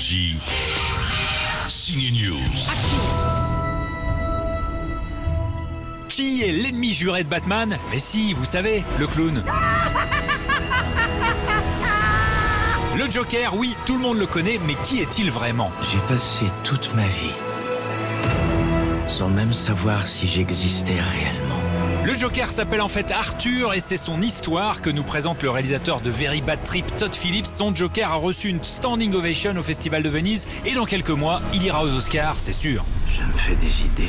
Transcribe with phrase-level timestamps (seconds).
[0.00, 0.36] Énergie.
[1.68, 2.38] Signe News.
[6.08, 7.76] Qui est l'ennemi juré de Batman?
[7.90, 9.44] Mais si, vous savez, le clown.
[12.96, 15.70] Le Joker, oui, tout le monde le connaît, mais qui est-il vraiment?
[15.82, 17.34] J'ai passé toute ma vie
[19.06, 21.49] sans même savoir si j'existais réellement.
[22.04, 26.00] Le Joker s'appelle en fait Arthur et c'est son histoire que nous présente le réalisateur
[26.00, 27.44] de Very Bad Trip, Todd Phillips.
[27.44, 31.42] Son Joker a reçu une standing ovation au Festival de Venise et dans quelques mois,
[31.52, 32.86] il ira aux Oscars, c'est sûr.
[33.06, 34.08] Je me fais des idées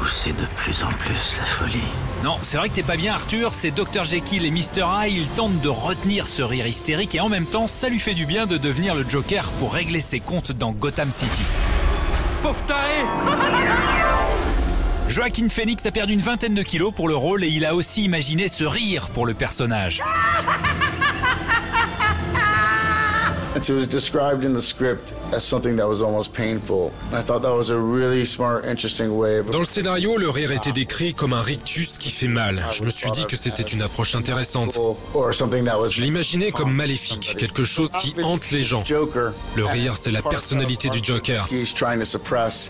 [0.00, 0.02] ou...
[0.02, 3.12] ou c'est de plus en plus la folie Non, c'est vrai que t'es pas bien
[3.12, 7.20] Arthur, c'est Dr Jekyll et Mr Hyde, ils tentent de retenir ce rire hystérique et
[7.20, 10.20] en même temps, ça lui fait du bien de devenir le Joker pour régler ses
[10.20, 11.44] comptes dans Gotham City.
[12.42, 13.04] Pauvre taré
[15.08, 18.04] Joaquin Phoenix a perdu une vingtaine de kilos pour le rôle et il a aussi
[18.04, 20.02] imaginé ce rire pour le personnage.
[23.66, 26.92] It was described in the script as something that was almost painful.
[27.12, 30.52] I thought that was a really smart, interesting way of Dans le scénario, le rire
[30.52, 32.62] était décrit comme un rictus qui fait mal.
[32.72, 34.78] Je me suis dit que c'était une approche intéressante.
[35.14, 38.84] Je l'imaginais comme maléfique, quelque chose qui hante les gens.
[39.54, 41.48] Le rire, c'est la personnalité du Joker.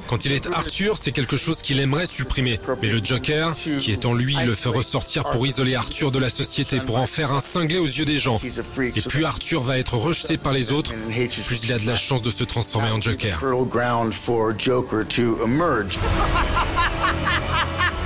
[0.06, 2.60] Quand il est Arthur, c'est quelque chose qu'il aimerait supprimer.
[2.82, 6.30] Mais le Joker, qui est en lui, le fait ressortir pour isoler Arthur de la
[6.30, 8.40] société, pour en faire un cinglé aux yeux des gens.
[8.78, 12.22] Et plus Arthur va être rejeté par les autres, plus il a de la chance
[12.22, 13.38] de se transformer en Joker.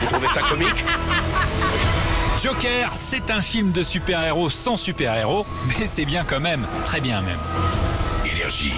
[0.00, 0.84] Vous trouvez ça comique?
[2.42, 7.20] Joker, c'est un film de super-héros sans super-héros, mais c'est bien quand même, très bien
[7.20, 7.40] même.
[8.24, 8.74] Énergie.